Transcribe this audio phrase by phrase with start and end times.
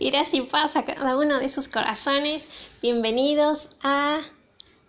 [0.00, 2.48] Irá si pasa cada uno de sus corazones.
[2.80, 4.22] Bienvenidos a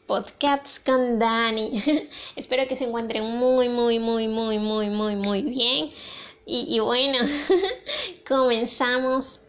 [0.07, 1.83] Podcasts con Dani.
[2.37, 5.89] Espero que se encuentren muy, muy, muy, muy, muy, muy, muy bien.
[6.45, 7.19] Y, y bueno,
[8.27, 9.41] comenzamos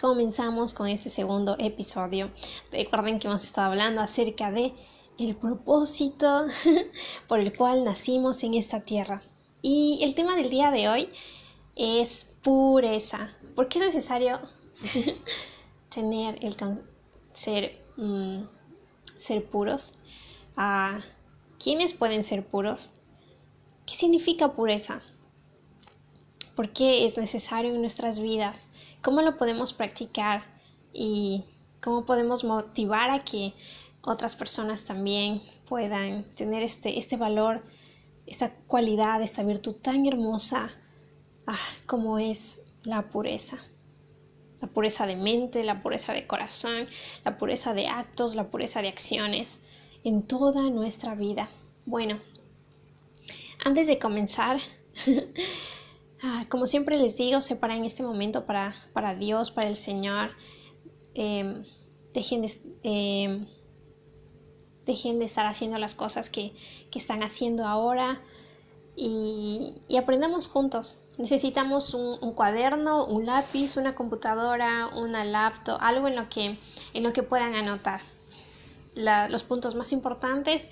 [0.00, 2.30] comenzamos con este segundo episodio.
[2.70, 4.72] Recuerden que hemos estado hablando acerca de
[5.18, 6.46] el propósito
[7.28, 9.22] por el cual nacimos en esta tierra.
[9.60, 11.08] Y el tema del día de hoy
[11.74, 13.36] es pureza.
[13.56, 14.38] ¿Por qué es necesario
[15.88, 16.54] tener el
[17.32, 18.42] ser, mm,
[19.16, 19.98] ser puros?
[20.56, 21.00] ¿A
[21.58, 22.92] ¿Quiénes pueden ser puros?
[23.86, 25.00] ¿Qué significa pureza?
[26.54, 28.68] ¿Por qué es necesario en nuestras vidas?
[29.02, 30.44] ¿Cómo lo podemos practicar?
[30.92, 31.44] ¿Y
[31.80, 33.54] cómo podemos motivar a que
[34.02, 37.64] otras personas también puedan tener este, este valor,
[38.26, 40.70] esta cualidad, esta virtud tan hermosa
[41.46, 43.58] ah, como es la pureza.
[44.60, 46.86] La pureza de mente, la pureza de corazón,
[47.24, 49.62] la pureza de actos, la pureza de acciones
[50.02, 51.50] en toda nuestra vida.
[51.84, 52.18] Bueno,
[53.64, 54.60] antes de comenzar,
[56.22, 60.30] ah, como siempre les digo, separen este momento para, para Dios, para el Señor.
[61.14, 61.64] Em,
[62.14, 63.46] dejen de, em,
[64.86, 66.52] dejen de estar haciendo las cosas que,
[66.94, 68.22] están haciendo ahora
[68.96, 71.02] y, aprendamos juntos.
[71.18, 76.56] Necesitamos un, cuaderno, un lápiz, una computadora, una laptop, algo en lo que,
[76.92, 78.00] en lo que puedan anotar
[78.94, 80.70] los puntos más importantes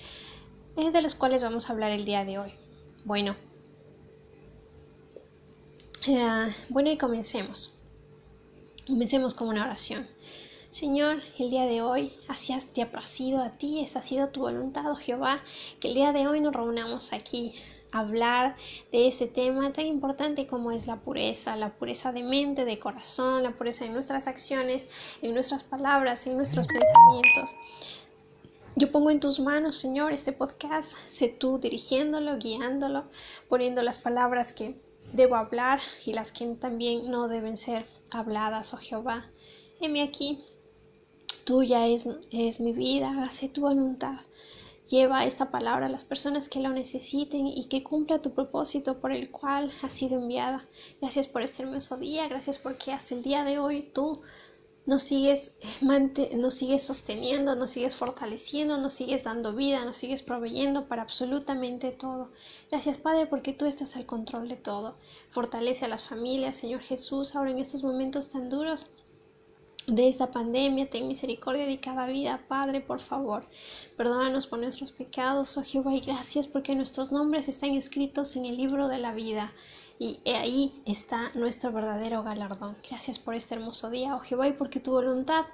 [0.77, 2.53] eh, de los cuales vamos a hablar el día de hoy.
[3.03, 3.35] Bueno,
[6.07, 7.73] eh, bueno y comencemos.
[8.87, 10.07] Comencemos con una oración.
[10.69, 14.41] Señor, el día de hoy así te ha placido a ti, esa ha sido tu
[14.41, 15.41] voluntad, oh Jehová,
[15.79, 17.55] que el día de hoy nos reunamos aquí
[17.99, 18.55] hablar
[18.91, 23.43] de este tema tan importante como es la pureza, la pureza de mente, de corazón,
[23.43, 27.55] la pureza en nuestras acciones, en nuestras palabras, en nuestros pensamientos.
[28.75, 33.05] Yo pongo en tus manos, Señor, este podcast, sé tú dirigiéndolo, guiándolo,
[33.47, 34.75] poniendo las palabras que
[35.13, 39.29] debo hablar y las que también no deben ser habladas, oh Jehová.
[39.79, 40.43] Heme aquí,
[41.45, 44.15] Tuya es, es mi vida, hágase tu voluntad.
[44.89, 49.11] Lleva esta palabra a las personas que lo necesiten y que cumpla tu propósito por
[49.11, 50.67] el cual ha sido enviada.
[51.01, 54.21] Gracias por este hermoso día, gracias porque hasta el día de hoy tú
[54.85, 60.87] nos sigues, nos sigues sosteniendo, nos sigues fortaleciendo, nos sigues dando vida, nos sigues proveyendo
[60.87, 62.29] para absolutamente todo.
[62.69, 64.97] Gracias Padre porque tú estás al control de todo.
[65.31, 68.91] Fortalece a las familias, Señor Jesús, ahora en estos momentos tan duros
[69.87, 73.45] de esta pandemia, ten misericordia de cada vida, Padre, por favor.
[73.97, 78.57] Perdónanos por nuestros pecados, oh Jehová, y gracias porque nuestros nombres están escritos en el
[78.57, 79.53] libro de la vida.
[79.97, 82.75] Y ahí está nuestro verdadero galardón.
[82.89, 85.45] Gracias por este hermoso día, oh Jehová, y porque tu voluntad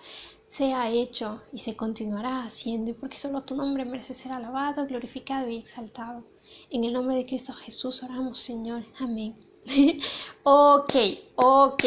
[0.48, 5.48] sea hecho y se continuará haciendo, y porque solo tu nombre merece ser alabado, glorificado
[5.48, 6.24] y exaltado.
[6.70, 8.84] En el nombre de Cristo Jesús oramos, Señor.
[9.00, 9.36] Amén.
[10.44, 10.96] ok,
[11.36, 11.84] ok.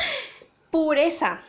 [0.70, 1.40] Pureza.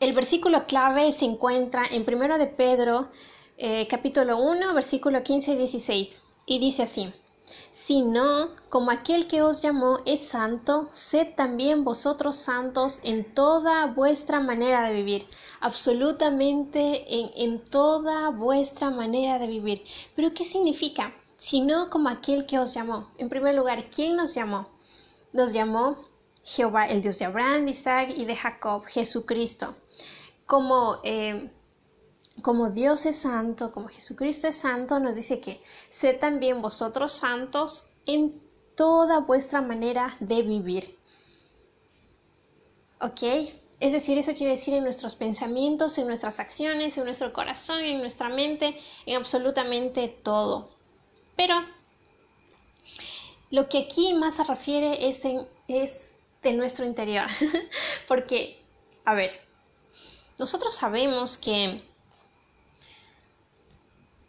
[0.00, 3.10] El versículo clave se encuentra en 1 de Pedro,
[3.58, 7.12] eh, capítulo 1, versículo 15 y 16, y dice así,
[7.70, 13.88] Si no, como aquel que os llamó es santo, sed también vosotros santos en toda
[13.88, 15.26] vuestra manera de vivir,
[15.60, 19.84] absolutamente en, en toda vuestra manera de vivir.
[20.16, 21.12] Pero ¿qué significa?
[21.36, 23.10] Si no, como aquel que os llamó.
[23.18, 24.66] En primer lugar, ¿quién nos llamó?
[25.34, 25.98] Nos llamó
[26.42, 29.74] Jehová, el Dios de Abraham, de Isaac y de Jacob, Jesucristo
[30.50, 31.48] como, eh,
[32.42, 37.90] como Dios es santo, como Jesucristo es santo, nos dice que sé también vosotros santos
[38.04, 38.42] en
[38.74, 40.98] toda vuestra manera de vivir.
[43.00, 43.22] ¿Ok?
[43.78, 48.00] Es decir, eso quiere decir en nuestros pensamientos, en nuestras acciones, en nuestro corazón, en
[48.00, 50.70] nuestra mente, en absolutamente todo.
[51.36, 51.54] Pero
[53.50, 55.22] lo que aquí más se refiere es,
[55.68, 57.28] es de nuestro interior.
[58.08, 58.60] Porque,
[59.04, 59.49] a ver,
[60.40, 61.82] nosotros sabemos que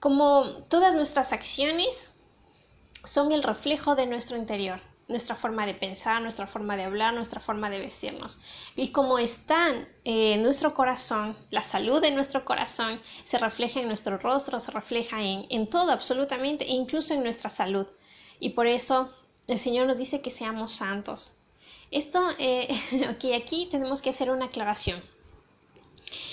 [0.01, 2.11] como todas nuestras acciones
[3.05, 7.39] son el reflejo de nuestro interior, nuestra forma de pensar, nuestra forma de hablar, nuestra
[7.39, 8.39] forma de vestirnos.
[8.75, 14.17] Y como están en nuestro corazón, la salud de nuestro corazón se refleja en nuestro
[14.17, 17.87] rostro, se refleja en, todo absolutamente, e incluso en nuestra salud.
[18.41, 19.13] Y por eso
[19.47, 21.35] el Señor nos dice que seamos santos.
[21.89, 22.67] Esto, eh,
[23.35, 25.01] aquí tenemos que hacer una aclaración.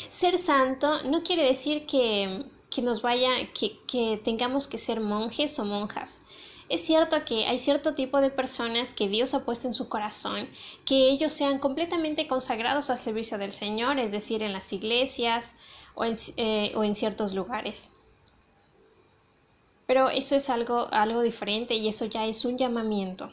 [0.09, 2.45] Ser santo no quiere decir que,
[2.83, 6.23] nos vaya, que, tengamos que ser monjes o monjas.
[6.69, 10.49] Es cierto que hay cierto tipo de personas que Dios ha puesto en su corazón,
[10.85, 15.55] que ellos sean completamente consagrados al servicio del Señor, es decir, en las iglesias
[15.95, 17.91] o en, eh, o en ciertos lugares.
[19.87, 23.33] Pero eso es algo, algo diferente y eso ya es un llamamiento.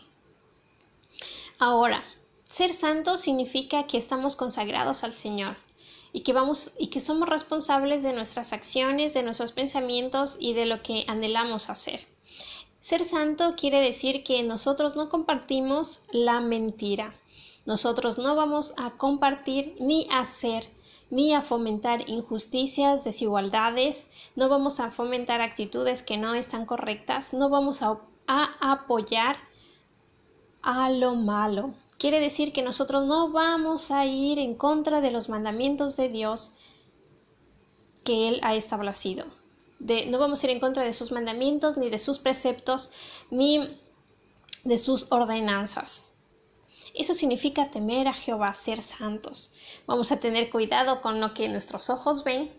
[1.59, 2.05] Ahora,
[2.45, 5.57] ser santo significa que estamos consagrados al Señor
[6.15, 10.65] y que vamos y que somos responsables de nuestras acciones, de nuestros pensamientos y de
[10.65, 12.07] lo que anhelamos hacer.
[12.79, 17.13] Ser santo quiere decir que nosotros no compartimos la mentira.
[17.65, 20.69] Nosotros no vamos a compartir ni hacer
[21.09, 27.49] ni a fomentar injusticias, desigualdades, no vamos a fomentar actitudes que no están correctas, no
[27.49, 29.35] vamos a, a apoyar
[30.61, 31.73] a lo malo.
[31.97, 36.55] Quiere decir que nosotros no vamos a ir en contra de los mandamientos de Dios
[38.03, 39.25] que Él ha establecido
[39.79, 42.91] no vamos a ir en contra de sus mandamientos, ni de sus preceptos,
[43.29, 43.79] ni
[44.63, 46.07] de sus ordenanzas.
[46.93, 49.53] Eso significa temer a Jehová, ser santos.
[49.85, 52.51] Vamos a tener cuidado con lo que nuestros ojos ven,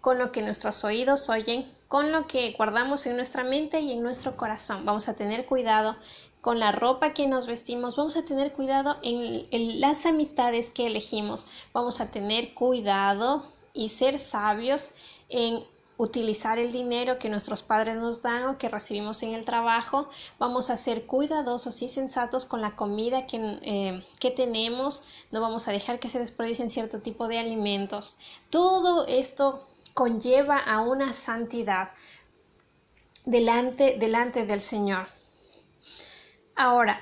[0.00, 4.02] con lo que nuestros oídos oyen, con lo que guardamos en nuestra mente y en
[4.02, 4.84] nuestro corazón.
[4.84, 5.96] Vamos a tener cuidado
[6.46, 11.48] con la ropa que nos vestimos, vamos a tener cuidado en, las amistades que elegimos,
[11.72, 13.44] vamos a tener cuidado
[13.74, 14.92] y ser sabios
[15.28, 15.64] en
[15.96, 20.08] utilizar el dinero que nuestros padres nos dan o que recibimos en el trabajo,
[20.38, 25.02] vamos a ser cuidadosos y sensatos con la comida que, eh, que tenemos,
[25.32, 28.18] no vamos a dejar que se desperdicien cierto tipo de alimentos.
[28.50, 31.88] Todo esto conlleva a una santidad
[33.24, 35.15] delante, delante del Señor.
[36.56, 36.98] Ahora,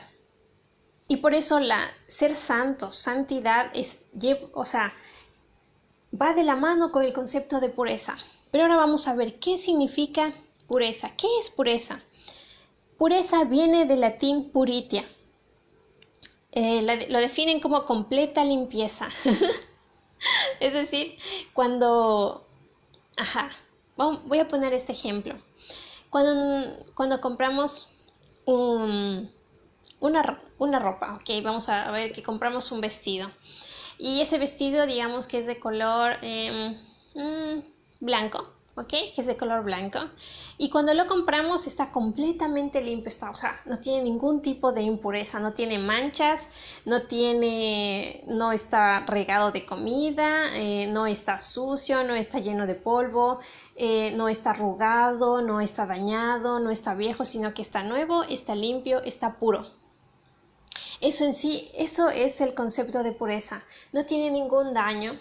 [1.06, 4.06] y por eso la ser santo, santidad es,
[4.52, 4.92] o sea,
[6.20, 8.16] va de la mano con el concepto de pureza.
[8.50, 10.34] Pero ahora vamos a ver qué significa
[10.66, 11.12] pureza.
[11.16, 12.02] ¿Qué es pureza?
[12.96, 15.04] Pureza viene del latín puritia.
[16.52, 19.08] Eh, lo definen como completa limpieza.
[20.60, 21.18] es decir,
[21.52, 22.46] cuando...
[23.16, 23.50] Ajá,
[23.96, 25.36] voy a poner este ejemplo.
[26.10, 27.88] Cuando, cuando compramos
[30.06, 33.30] una, una, ropa, ok, vamos a ver que compramos un vestido.
[33.98, 36.16] Y ese vestido, digamos que es de color...
[36.22, 36.76] Em,
[37.14, 38.44] mm, blanco,
[38.76, 38.88] ¿ok?
[38.88, 39.98] Que es de color blanco.
[40.58, 44.82] Y cuando lo compramos está completamente limpio, está, o sea, no tiene ningún tipo de
[44.82, 46.48] impureza, no tiene manchas,
[46.84, 52.74] no tiene, no está regado de comida, eh, no está sucio, no está lleno de
[52.74, 53.38] polvo,
[53.76, 58.54] eh, no está arrugado, no está dañado, no está viejo, sino que está nuevo, está
[58.54, 59.83] limpio, está puro.
[61.04, 63.62] Eso en sí, eso es el concepto de pureza.
[63.92, 65.20] No tiene ningún daño,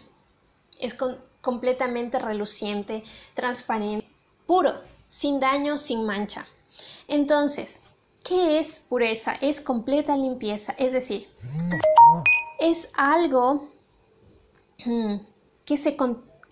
[0.80, 0.96] es
[1.42, 3.04] completamente reluciente,
[3.34, 4.08] transparente,
[4.48, 4.72] puro,
[5.10, 6.48] sin daño, sin mancha.
[7.10, 7.82] Entonces,
[8.24, 9.34] ¿qué es pureza?
[9.42, 11.28] Es completa limpieza, es decir,
[12.60, 13.68] es algo
[14.86, 15.16] mm,
[15.66, 15.98] que se,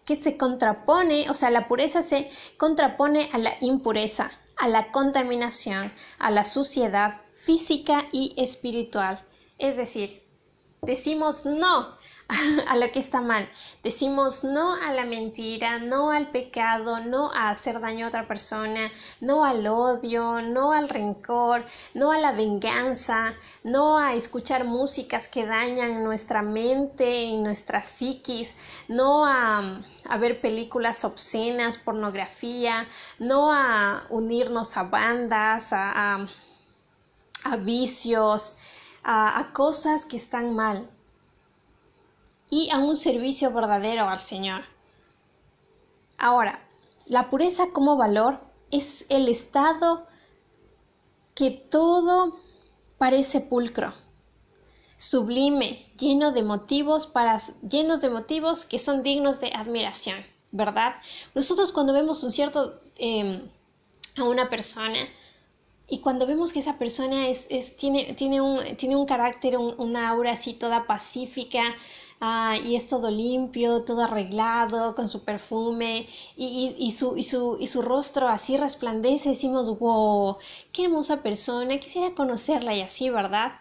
[0.05, 5.89] que se contrapone, o sea, la pureza se contrapone a la impureza, a la contaminación,
[6.19, 9.19] a la suciedad física y espiritual.
[9.57, 10.23] Es decir,
[10.81, 11.95] decimos no
[12.67, 13.49] a lo que está mal.
[13.83, 18.91] Decimos no a la mentira, no al pecado, no a hacer daño a otra persona,
[19.19, 25.45] no al odio, no al rencor, no a la venganza, no a escuchar músicas que
[25.45, 28.55] dañan nuestra mente y nuestra psiquis,
[28.87, 29.81] no a,
[30.19, 32.87] ver películas obscenas, pornografía,
[33.19, 36.25] no a unirnos a bandas, a,
[37.59, 38.57] vicios,
[39.03, 40.89] a cosas que están mal
[42.49, 44.63] y a un servicio verdadero al Señor.
[46.17, 46.61] Ahora,
[47.07, 50.05] la pureza como valor es el estado
[51.33, 52.39] que todo
[52.97, 53.93] parece pulcro,
[54.97, 60.95] sublime, lleno de motivos para llenos de motivos que son dignos de admiración, ¿verdad?
[61.33, 63.49] Nosotros cuando vemos un cierto em,
[64.17, 64.99] a una persona
[65.91, 70.09] y cuando vemos que esa persona es, tiene, tiene, un, tiene un carácter, un, una
[70.09, 71.75] aura así toda pacífica,
[72.23, 76.07] Ah, y es todo limpio, todo arreglado, con su perfume
[76.37, 80.37] y, y, su, y, su, y su rostro así resplandece, decimos, wow,
[80.71, 83.53] qué hermosa persona, quisiera conocerla y así, ¿verdad?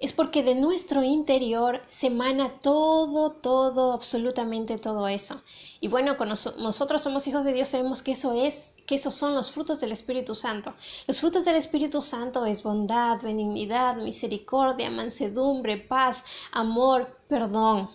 [0.00, 5.42] Es porque de nuestro interior se emana todo, todo, absolutamente todo eso.
[5.78, 9.34] Y bueno, cuando nosotros somos hijos de Dios sabemos que eso es, que esos son
[9.34, 10.72] los frutos del Espíritu Santo.
[11.06, 17.90] Los frutos del Espíritu Santo es bondad, benignidad, misericordia, mansedumbre, paz, amor, perdón.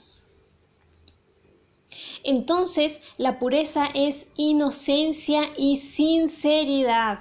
[2.23, 7.19] Entonces, la pureza es inocencia y sinceridad.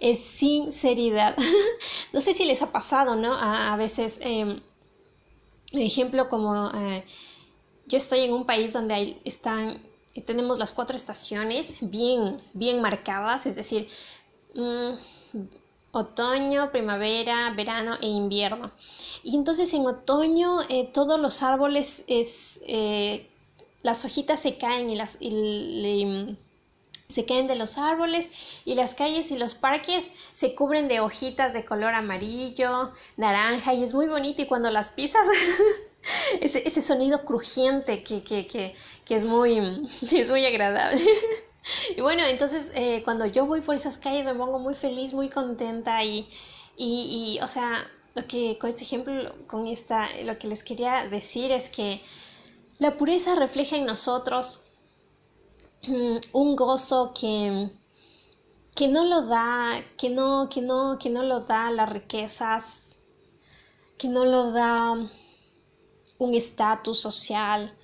[0.00, 1.36] Es sinceridad.
[2.12, 3.32] no sé si les ha pasado, ¿no?
[3.32, 4.60] A, veces, eh,
[5.72, 7.04] ejemplo, como eh,
[7.86, 9.82] yo estoy en un país donde hay, están,
[10.26, 13.88] tenemos las cuatro estaciones bien, bien marcadas, es decir,
[14.54, 14.94] mm,
[15.92, 18.70] otoño, primavera, verano e invierno.
[19.22, 22.60] Y entonces en otoño eh, todos los árboles es...
[22.66, 23.30] Eh,
[23.82, 25.16] las hojitas se caen y las...
[25.20, 26.36] Y
[27.08, 28.30] se caen de los árboles
[28.64, 33.84] y las calles y los parques se cubren de hojitas de color amarillo, naranja y
[33.84, 35.26] es muy bonito y cuando las pisas
[36.40, 39.58] ese, ese, sonido crujiente que, que, que, que, es, muy,
[40.12, 41.04] es muy agradable.
[41.96, 45.28] y bueno, entonces eh, cuando yo voy por esas calles me pongo muy feliz, muy
[45.28, 46.28] contenta y,
[46.76, 51.06] y, y, o sea, lo que con este ejemplo, con esta, lo que les quería
[51.08, 52.00] decir es que
[52.78, 54.65] la pureza refleja en nosotros
[56.32, 57.70] un gozo que,
[58.74, 62.96] que no lo da, que no, que no, que no lo da las riquezas,
[63.98, 64.92] que no lo da
[66.18, 67.76] un estatus social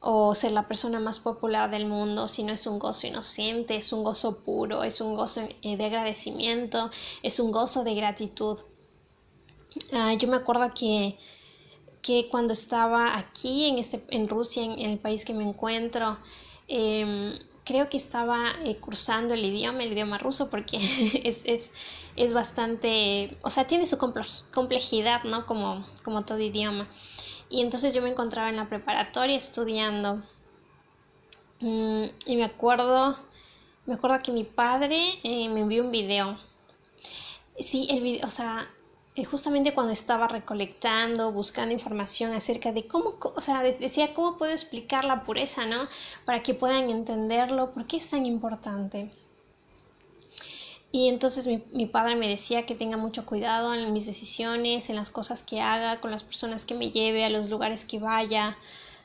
[0.00, 4.04] o ser la persona más popular del mundo, sino es un gozo inocente, es un
[4.04, 6.90] gozo puro, es un gozo eh, de agradecimiento,
[7.22, 8.58] es un gozo de gratitud.
[9.92, 11.18] Ah, yo me acuerdo que,
[12.00, 16.18] que cuando estaba aquí en, este, en Rusia, en el país que me encuentro,
[16.68, 20.76] Em, creo que estaba eh, cursando el idioma, el idioma ruso, porque
[21.24, 21.70] es, es,
[22.16, 25.46] es, bastante, o sea, tiene su complejidad, ¿no?
[25.46, 26.88] Como, como todo idioma.
[27.50, 30.22] Y entonces yo me encontraba en la preparatoria estudiando.
[31.60, 33.18] Mm, y me acuerdo,
[33.86, 36.38] me acuerdo que mi padre eh, me envió un video.
[37.58, 38.68] Sí, el video, o sea,
[39.24, 45.04] justamente cuando estaba recolectando, buscando información acerca de cómo, o sea, decía cómo puedo explicar
[45.04, 45.88] la pureza, ¿no?
[46.24, 49.10] Para que puedan entenderlo, por qué es tan importante.
[50.90, 55.10] Y entonces mi, padre me decía que tenga mucho cuidado en mis decisiones, en las
[55.10, 58.56] cosas que haga, con las personas que me lleve, a los lugares que vaya.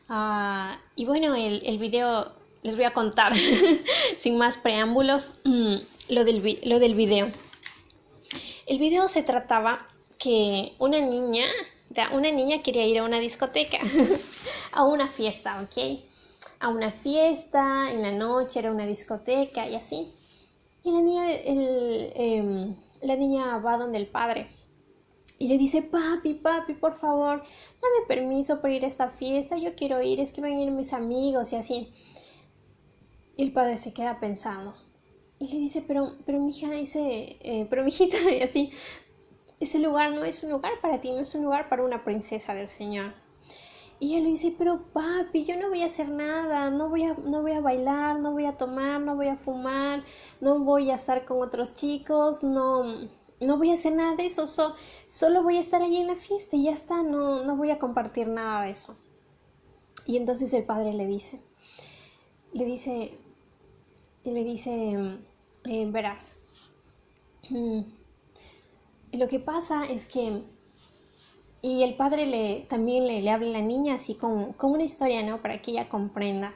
[0.08, 2.32] Ah, y bueno, el, el video
[2.64, 3.34] les voy a contar,
[4.18, 5.34] sin más preámbulos,
[6.10, 7.32] lo, del, lo del video.
[8.66, 9.88] El video se trataba
[10.24, 11.46] que una niña,
[12.14, 13.80] una niña quería ir a una discoteca,
[14.72, 16.00] a una fiesta, ¿ok?
[16.60, 20.08] A una fiesta, en la noche era una discoteca y así.
[20.84, 24.48] Y la niña, em, la niña va donde el padre
[25.40, 29.76] y le dice, papi, papi, por favor, dame permiso para ir a esta fiesta, yo
[29.76, 31.92] quiero ir, es que van a ir mis amigos y así.
[33.36, 34.74] Y el padre se queda pensando.
[35.40, 38.72] Y le dice, pero, pero mi hija dice, eh, pero mi hijita, y así,
[39.60, 42.54] ese lugar no es un lugar para ti, no es un lugar para una princesa
[42.54, 43.14] del Señor.
[44.00, 47.14] Y ella le dice, pero papi, yo no voy a hacer nada, no voy a,
[47.14, 50.04] no voy a bailar, no voy a tomar, no voy a fumar,
[50.42, 52.84] no voy a estar con otros chicos, no,
[53.40, 54.46] no voy a hacer nada de eso,
[55.06, 57.80] solo voy a estar allí en la fiesta y ya está, no, no voy a
[57.80, 58.98] compartir nada de eso.
[60.06, 61.40] Y entonces el padre le dice,
[62.52, 63.18] le dice,
[64.26, 65.18] le dice,
[65.66, 66.36] eh, verás,
[67.50, 67.82] mm,
[69.18, 70.42] lo que pasa es que,
[71.62, 74.84] y el padre le, también le, le habla a la niña así como, como una
[74.84, 75.42] historia, ¿no?
[75.42, 76.54] Para que ella comprenda.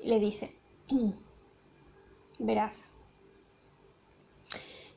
[0.00, 0.54] Le dice,
[2.38, 2.84] verás,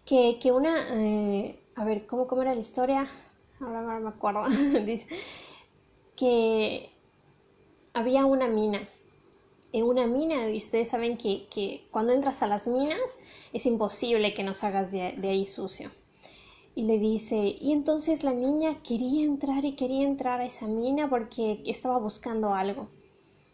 [0.05, 3.07] que, que una, eh, a ver, ¿cómo, ¿cómo era la historia?
[3.59, 4.41] Ahora, ahora me acuerdo.
[4.85, 5.07] dice
[6.15, 6.89] que
[7.93, 8.87] había una mina
[9.71, 13.17] en una mina y ustedes saben que, que, cuando entras a las minas
[13.53, 15.89] es imposible que nos hagas de, de ahí sucio
[16.75, 21.09] y le dice, y entonces la niña quería entrar y quería entrar a esa mina
[21.09, 22.87] porque estaba buscando algo.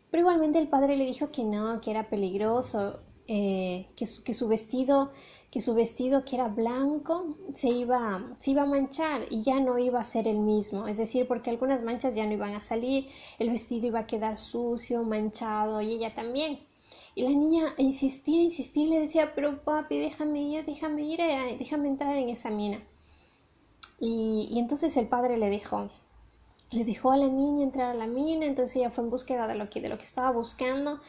[0.09, 4.33] Pero igualmente el padre le dijo que no, que era peligroso, eh, que, su, que,
[4.33, 5.11] su, vestido,
[5.51, 9.77] que su vestido que era blanco se iba, se iba a manchar y ya no
[9.77, 10.87] iba a ser el mismo.
[10.87, 13.07] Es decir, porque algunas manchas ya no iban a salir,
[13.37, 16.59] el vestido iba a quedar sucio, manchado y ella también.
[17.15, 21.55] Y la niña insistía, insistía y le decía, pero papi, déjame ir, déjame ir, eh,
[21.59, 22.81] déjame entrar en esa mina.
[23.99, 25.89] Y, entonces el padre le dejó,
[26.71, 29.55] le dejó a la niña entrar a la mina, entonces ella fue en búsqueda de
[29.55, 31.01] lo que, de lo que estaba buscando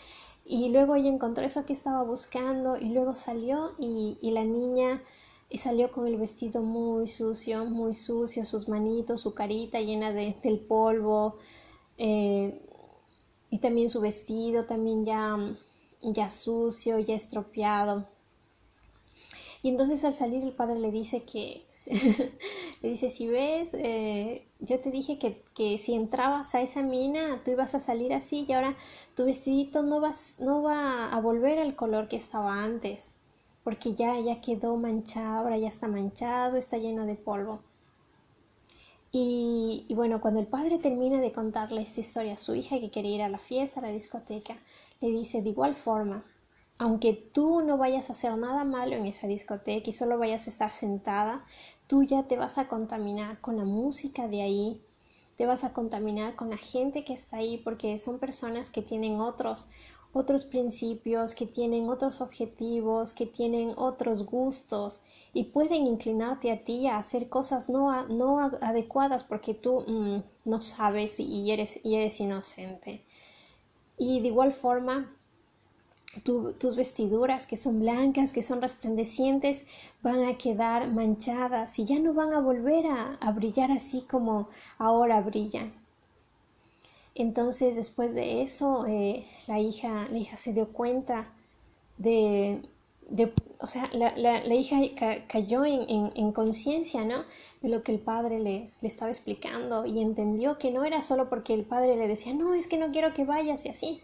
[0.45, 5.03] y luego ella encontró eso que estaba buscando y luego salió y, la niña
[5.49, 10.37] y salió con el vestido muy sucio, muy sucio, sus manitos, su carita llena de,
[10.43, 11.37] del polvo
[11.99, 12.61] eh,
[13.51, 15.37] y también su vestido también ya,
[16.03, 18.09] ya sucio, ya estropeado.
[19.63, 21.65] Y entonces al salir el padre le dice que,
[22.83, 27.41] le dice, si ves, eh, yo te dije que, que, si entrabas a esa mina,
[27.45, 28.77] tú ibas a salir así y ahora
[29.17, 33.15] tu vestidito no, vas, no va a volver al color que estaba antes.
[33.65, 37.61] porque ya, ya quedó manchado, ahora ya está manchado, está lleno de polvo.
[39.13, 42.91] Y, y, bueno, cuando el padre termina de contarle esta historia a su hija que
[42.91, 44.57] quiere ir a la fiesta, a la discoteca,
[45.01, 46.25] le dice de igual forma,
[46.81, 50.51] aunque tú no vayas a hacer nada malo en esa discoteca y solo vayas a
[50.51, 51.45] estar sentada,
[51.87, 54.81] tú ya te vas a contaminar con la música de ahí,
[55.37, 59.21] te vas a contaminar con la gente que está ahí porque son personas que tienen
[59.21, 59.69] otros
[60.15, 65.03] otros principios, que tienen otros objetivos, que tienen otros gustos
[65.35, 70.61] y pueden inclinarte a ti a hacer cosas no, no adecuadas porque tú mm, no
[70.63, 73.05] sabes y eres, y eres inocente.
[73.99, 75.15] Y de igual forma,
[76.59, 79.67] tus vestiduras que son blancas, que son resplandecientes,
[80.03, 84.49] van a quedar manchadas y ya no van a volver a, a brillar así como
[84.79, 85.73] ahora brillan.
[87.15, 91.29] Entonces, después de eso, eh, la, hija, la hija se dio cuenta
[91.99, 92.63] de,
[93.09, 94.79] de o sea, la, la, la hija
[95.29, 97.25] cayó en, en, en conciencia, ¿no?
[97.61, 101.29] De lo que el padre le, le, estaba explicando y entendió que no era solo
[101.29, 104.01] porque el padre le decía, no, es que no quiero que vayas y así,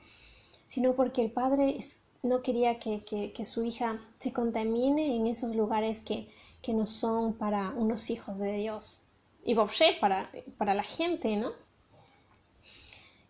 [0.67, 1.79] sino porque el padre
[2.23, 6.29] no quería que, que, que su hija se contamine en esos lugares que,
[6.61, 9.01] que no son para unos hijos de Dios.
[9.45, 9.55] Y
[10.01, 11.53] para, para la gente, ¿no?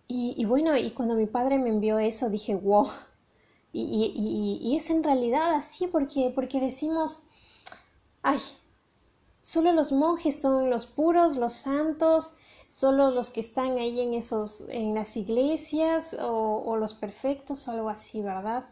[0.09, 2.89] Y, bueno, y cuando mi padre me envió eso, dije, wow.
[3.73, 7.25] Y, y, es en realidad así porque, porque decimos,
[8.23, 8.39] ay,
[9.43, 14.69] solo los monjes son los puros, los santos, solo los que están ahí en esos,
[14.69, 18.69] en las iglesias o, los perfectos o algo así, ¿verdad?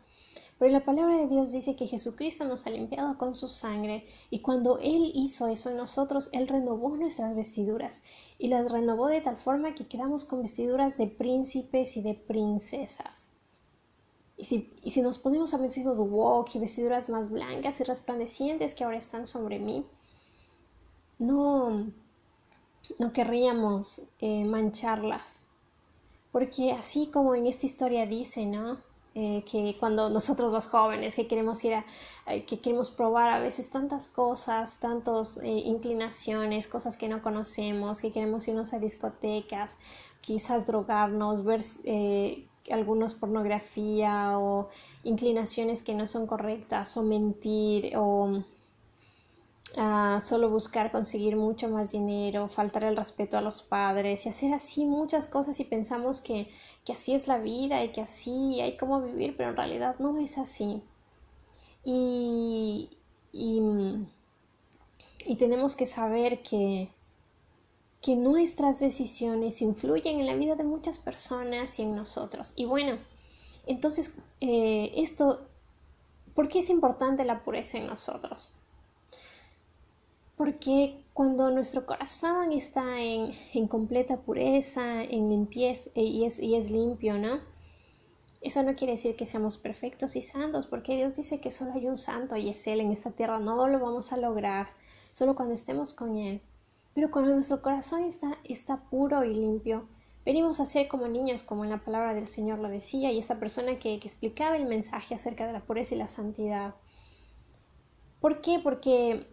[0.59, 4.41] Pero la palabra de Dios dice que Jesucristo nos ha limpiado con su sangre y
[4.41, 8.03] cuando Él hizo eso en nosotros, Él renovó nuestras vestiduras
[8.39, 13.29] y las renovó de tal forma que quedamos con vestiduras de príncipes y de princesas.
[14.37, 18.75] Y si, y si nos ponemos a pensar, wow, qué vestiduras más blancas y resplandecientes
[18.75, 19.87] que ahora están sobre mí,
[21.19, 21.87] no,
[22.99, 25.43] no querríamos eh, mancharlas.
[26.33, 28.79] Porque así como en esta historia dice, ¿no?
[29.17, 31.85] Eh, que cuando nosotros los jóvenes que queremos ir a,
[32.27, 38.01] eh, que queremos probar a veces tantas cosas, tantas eh, inclinaciones, cosas que no conocemos,
[38.01, 39.79] que queremos irnos a discotecas,
[40.21, 41.61] quizás drogarnos, ver
[42.73, 44.69] algunos pornografía o
[45.05, 48.43] inclinaciones que no son correctas o mentir o
[49.75, 54.85] solo buscar conseguir mucho más dinero, faltar el respeto a los padres y hacer así
[54.85, 56.49] muchas cosas y pensamos que,
[56.85, 60.19] que así es la vida y que así hay cómo vivir, pero en realidad no
[60.19, 60.83] es así.
[61.83, 62.89] Y,
[63.33, 63.61] y,
[65.27, 66.89] y tenemos que saber que,
[68.01, 72.53] que nuestras decisiones influyen en la vida de muchas personas y en nosotros.
[72.55, 72.99] Y bueno,
[73.67, 75.49] entonces eh, esto,
[76.35, 78.55] ¿por qué es importante la pureza en nosotros?
[80.37, 86.71] Porque cuando nuestro corazón está en, en completa pureza, en limpieza y es, y es
[86.71, 87.41] limpio, ¿no?
[88.41, 91.87] Eso no quiere decir que seamos perfectos y santos, porque Dios dice que solo hay
[91.87, 93.39] un santo y es Él en esta tierra.
[93.39, 94.69] No lo vamos a lograr
[95.09, 96.43] solo cuando estemos con Él.
[96.95, 99.89] Pero cuando nuestro corazón está, está puro y limpio,
[100.27, 103.39] venimos a ser como niños, como en la palabra del Señor lo decía, y esta
[103.41, 106.75] persona que, que explicaba el mensaje acerca de la pureza y la santidad.
[108.21, 108.61] ¿Por qué?
[108.63, 109.27] Porque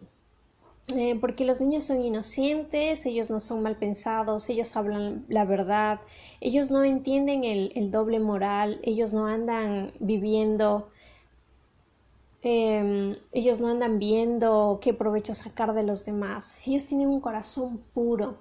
[0.88, 6.00] eh, porque los niños son inocentes, ellos no son mal pensados, ellos hablan la verdad,
[6.40, 10.88] ellos no entienden el, doble moral, ellos no andan viviendo,
[12.42, 17.78] em, ellos no andan viendo qué provecho sacar de los demás, ellos tienen un corazón
[17.94, 18.36] puro.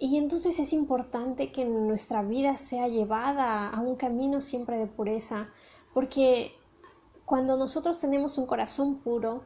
[0.00, 5.48] Y entonces es importante que nuestra vida sea llevada a un camino siempre de pureza,
[5.92, 6.52] porque
[7.24, 9.42] cuando nosotros tenemos un corazón puro,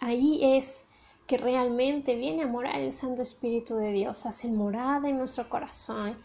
[0.00, 0.84] Ahí es
[1.26, 6.16] que realmente viene a morar el Santo Espíritu de Dios, hace morada en nuestro corazón.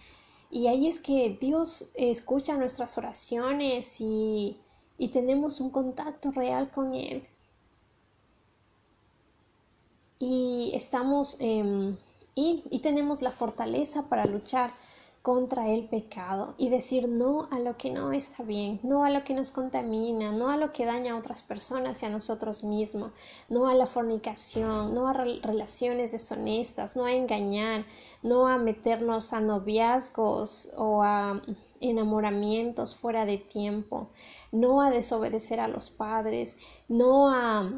[0.50, 4.58] Y ahí es que Dios escucha nuestras oraciones y,
[4.98, 7.28] y tenemos un contacto real con Él.
[10.20, 14.74] Y estamos y, y tenemos la fortaleza para luchar
[15.24, 19.24] contra el pecado y decir no a lo que no está bien, no a lo
[19.24, 23.14] que nos contamina, no a lo que daña a otras personas y a nosotros mismos,
[23.48, 27.86] no a la fornicación, no a relaciones deshonestas, no a engañar,
[28.22, 31.42] no a meternos a noviazgos o a
[31.80, 34.10] enamoramientos fuera de tiempo,
[34.52, 36.58] no a desobedecer a los padres,
[36.90, 37.72] no a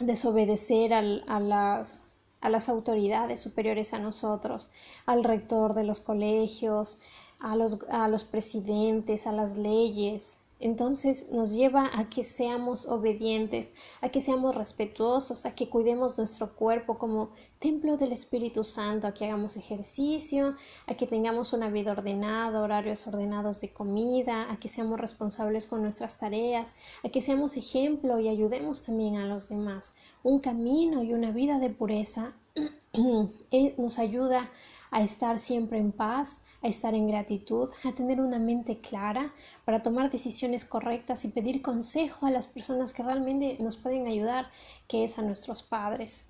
[0.00, 2.07] desobedecer a las
[2.40, 4.70] a las autoridades superiores a nosotros,
[5.06, 6.98] al rector de los colegios,
[7.40, 13.74] a los, a los presidentes, a las leyes, Entonces nos lleva a que seamos obedientes,
[14.00, 19.14] a que seamos respetuosos, a que cuidemos nuestro cuerpo como templo del Espíritu Santo, a
[19.14, 24.68] que hagamos ejercicio, a que tengamos una vida ordenada, horarios ordenados de comida, a que
[24.68, 29.94] seamos responsables con nuestras tareas, a que seamos ejemplo y ayudemos también a los demás.
[30.22, 32.34] Un camino y una vida de pureza
[33.78, 34.50] nos ayuda
[34.90, 39.32] a estar siempre en paz, a estar en gratitud, a tener una mente clara
[39.64, 44.50] para tomar decisiones correctas y pedir consejo a las personas que realmente nos pueden ayudar,
[44.88, 46.26] que es a nuestros padres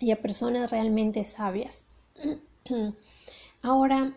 [0.00, 1.86] y a personas realmente sabias.
[3.62, 4.14] Ahora,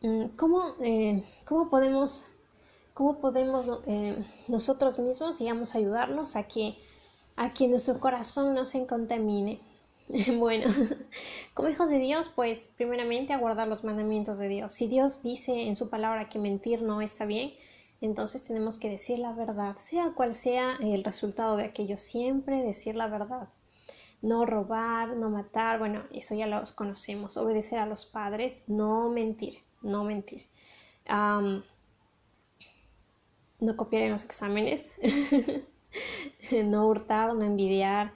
[0.00, 2.26] mm, ¿cómo, eh, cómo podemos,
[2.94, 5.40] cómo podemos eh, nosotros mismos,
[5.74, 6.76] ayudarnos a que,
[7.36, 9.60] a que nuestro corazón no se contamine?
[10.38, 10.66] Bueno,
[11.54, 14.74] como hijos de Dios, pues primeramente a guardar los mandamientos de Dios.
[14.74, 17.52] Si Dios dice en su palabra que mentir no está bien,
[18.00, 22.94] entonces tenemos que decir la verdad, sea cual sea el resultado de aquello, siempre decir
[22.94, 23.48] la verdad.
[24.20, 27.36] No robar, no matar, bueno, eso ya los conocemos.
[27.36, 30.46] Obedecer a los padres, no mentir, no mentir.
[33.60, 34.96] no copiar en los exámenes,
[36.64, 38.12] no hurtar, no envidiar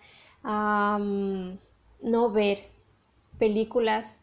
[2.02, 2.58] no ver
[3.38, 4.20] películas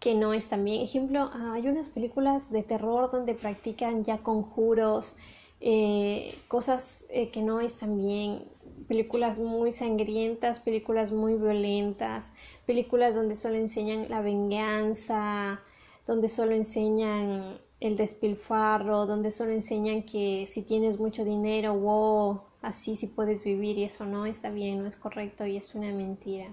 [0.00, 0.82] que no están bien.
[0.82, 5.16] Ejemplo, hay unas películas de terror donde practican ya conjuros,
[5.60, 8.44] eh, cosas eh, que no están bien,
[8.86, 12.32] películas muy sangrientas, películas muy violentas,
[12.66, 15.60] películas donde solo enseñan la venganza,
[16.06, 22.94] donde solo enseñan el despilfarro, donde solo enseñan que si tienes mucho dinero, wow, así
[22.94, 26.48] sí puedes vivir y eso no está bien, no es correcto y es una mentira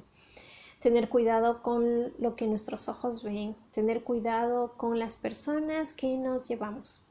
[0.85, 6.47] tener cuidado con lo que nuestros ojos ven, tener cuidado con las personas que nos
[6.47, 7.01] llevamos.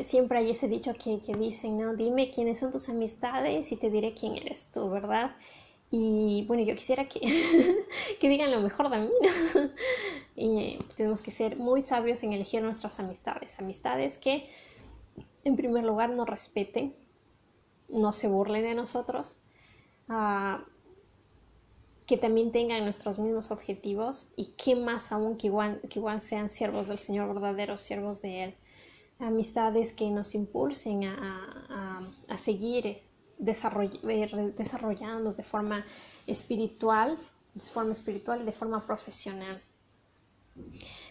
[0.00, 1.94] Siempre hay ese dicho que, que dicen, ¿no?
[1.94, 5.36] Dime quiénes son tus amistades y te diré quién eres tú, ¿verdad?
[5.92, 7.20] Y bueno, yo quisiera que,
[8.20, 9.10] que digan lo mejor de mí,
[10.34, 13.60] y eh, tenemos que ser muy sabios en elegir nuestras amistades.
[13.60, 14.48] Amistades que,
[15.44, 16.92] en primer lugar, nos respeten,
[17.88, 19.36] no se burlen de nosotros,
[20.08, 20.58] uh,
[22.06, 26.48] que también tengan nuestros mismos objetivos y que más aún que igual, que igual sean
[26.48, 28.54] siervos del Señor, verdaderos siervos de Él.
[29.18, 33.00] Amistades que nos impulsen a, a, seguir
[33.38, 35.84] desarrollándonos de forma
[36.26, 37.16] espiritual,
[37.54, 39.60] de forma espiritual y de forma profesional.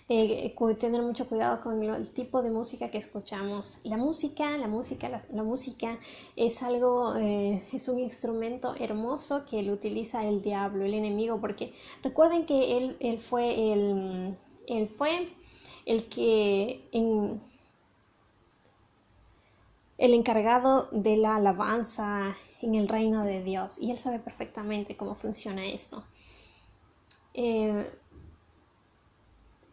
[0.08, 3.80] Eh, tener mucho cuidado con el tipo de música que escuchamos.
[3.84, 5.98] La música, la música, la, música
[6.36, 11.74] es algo, eh, es un instrumento hermoso que lo utiliza el diablo, el enemigo, porque
[12.04, 14.38] recuerden que él, él fue el,
[14.68, 15.28] él fue
[15.88, 17.42] el que en,
[19.98, 25.16] el encargado de la alabanza en el reino de Dios y él sabe perfectamente cómo
[25.16, 26.04] funciona esto.
[27.34, 27.92] Eh,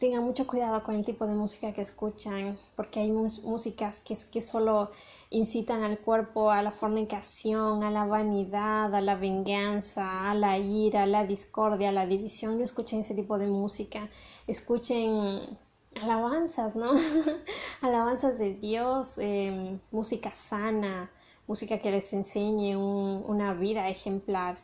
[0.02, 4.40] tengan mucho cuidado con el tipo de música que escuchan, porque hay músicas que, que
[4.40, 4.90] solo
[5.30, 11.04] incitan al cuerpo a la fornicación, a la vanidad, a la venganza, a la ira,
[11.04, 12.58] a la discordia, a la división.
[12.58, 14.08] No escuchen ese tipo de música,
[14.48, 15.56] escuchen
[16.02, 16.90] alabanzas, ¿no?
[17.80, 21.12] alabanzas de Dios, em, música sana,
[21.46, 24.58] música que les enseñe una vida ejemplar.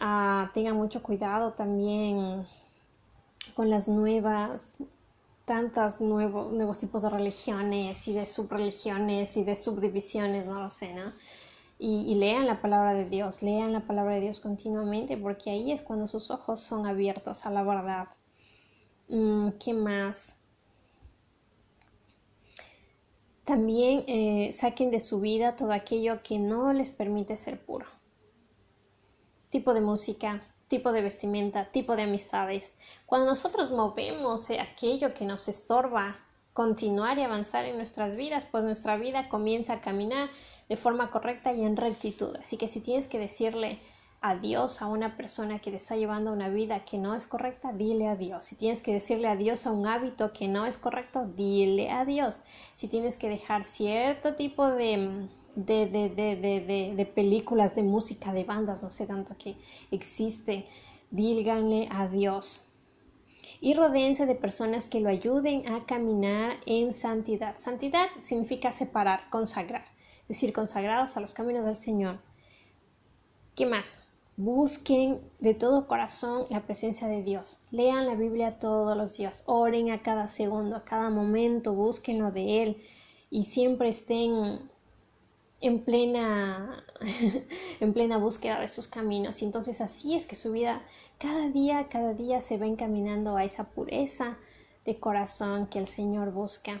[0.00, 2.46] Ah, tengan mucho cuidado también
[3.56, 4.80] con las nuevas,
[5.46, 11.10] tantas nuevos, tipos de religiones y de subreligiones y de subdivisiones, no lo sé, ¿no?
[11.78, 15.80] Y, lean la palabra de Dios, lean la palabra de Dios continuamente, porque ahí es
[15.80, 18.06] cuando sus ojos son abiertos a la verdad.
[19.08, 20.36] Mm, ¿Qué más?
[23.44, 27.86] También eh, saquen de su vida todo aquello que no les permite ser puro.
[29.50, 32.78] Tipo de música, tipo de vestimenta, tipo de amistades.
[33.06, 36.16] Cuando nosotros movemos aquello que nos estorba
[36.52, 40.30] continuar y avanzar en nuestras vidas, pues nuestra vida comienza a caminar
[40.68, 42.34] de forma correcta y en rectitud.
[42.36, 43.78] Así que si tienes que decirle
[44.22, 48.08] adiós a una persona que te está llevando una vida que no es correcta, dile
[48.08, 48.46] adiós.
[48.46, 52.42] Si tienes que decirle adiós a un hábito que no es correcto, dile adiós.
[52.74, 58.44] Si tienes que dejar cierto tipo de de, de, de, de, películas, de música, de
[58.44, 59.56] bandas, no sé tanto que
[59.90, 60.66] existe.
[61.10, 62.68] Díganle adiós.
[63.60, 67.56] Y rodeense de personas que lo ayuden a caminar en santidad.
[67.56, 69.86] Santidad significa separar, consagrar,
[70.22, 72.18] es decir, consagrados a los caminos del Señor.
[73.54, 74.02] ¿Qué más?
[74.36, 77.62] Busquen de todo corazón la presencia de Dios.
[77.70, 79.44] Lean la Biblia todos los días.
[79.46, 81.72] Oren a cada segundo, a cada momento.
[81.72, 82.82] Búsquenlo de Él.
[83.30, 84.68] Y siempre estén
[85.60, 86.84] en plena,
[87.80, 89.42] en plena búsqueda de sus caminos.
[89.42, 90.82] Y entonces así es que su vida
[91.18, 94.36] cada día, cada día se va encaminando a esa pureza
[94.84, 96.80] de corazón que el Señor busca.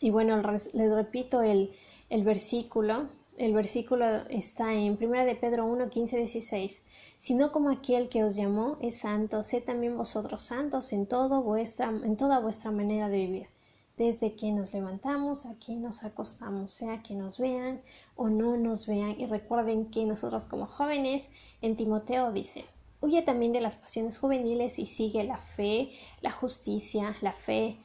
[0.00, 1.72] Y bueno, les repito el,
[2.10, 3.08] el versículo
[3.38, 6.82] el versículo está en 1 de Pedro 1, 15, 16.
[7.16, 11.88] Sino como aquel que os llamó es santo, sé también vosotros santos en, todo vuestra,
[11.88, 13.51] en toda vuestra manera de vivir.
[13.96, 17.82] Desde que nos levantamos a que nos acostamos, sea que nos vean
[18.16, 19.20] o no nos vean.
[19.20, 22.64] Y recuerden que nosotros como jóvenes, en Timoteo dice,
[23.00, 27.76] huye también de las pasiones juveniles y sigue la fe, la justicia, la fe,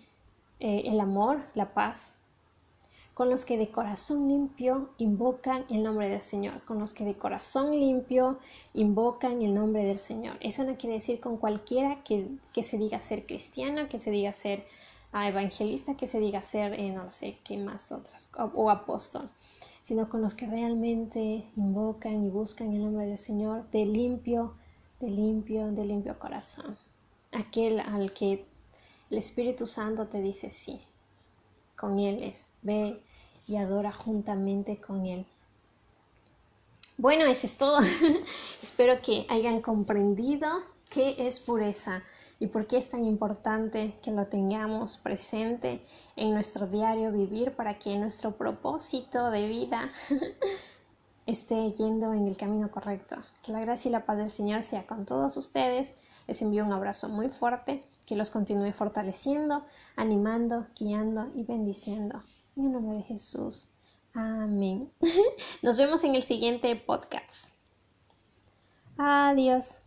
[0.60, 2.20] eh, el amor, la paz,
[3.18, 7.18] con los que de corazón limpio invocan el nombre del Señor, con los que de
[7.18, 8.38] corazón limpio
[8.74, 10.38] invocan el nombre del Señor.
[10.40, 12.28] Eso no quiere decir con cualquiera que,
[12.62, 14.68] se diga ser cristiano, que se diga ser
[15.12, 19.30] ah, evangelista, que se diga ser, eh, no sé, qué más otras, o, apóstol,
[19.82, 24.54] sino con los que realmente invocan y buscan el nombre del Señor de limpio,
[25.00, 26.78] de limpio, de limpio corazón.
[27.34, 28.46] Aquel al que
[29.10, 30.82] el Espíritu Santo te dice sí,
[31.76, 33.02] con Él es, ve
[33.48, 35.26] y adora juntamente con Él.
[36.98, 37.80] Bueno, eso es todo.
[38.64, 40.48] Espero que hayan comprendido
[40.90, 42.04] qué es pureza
[42.40, 45.82] y por qué es tan importante que lo tengamos presente
[46.16, 49.90] en nuestro diario vivir para que nuestro propósito de vida
[51.26, 53.16] esté yendo en el camino correcto.
[53.44, 55.96] Que la gracia y la paz del Señor sea con todos ustedes.
[56.28, 62.22] Les envío un abrazo muy fuerte, que los continúe fortaleciendo, animando, guiando y bendiciendo.
[62.56, 63.70] En el nombre de Jesús.
[64.14, 64.92] Amén.
[65.62, 67.50] Nos vemos en el siguiente podcast.
[68.98, 69.78] Adiós.